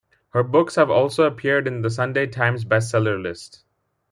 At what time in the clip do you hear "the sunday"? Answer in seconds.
1.83-2.25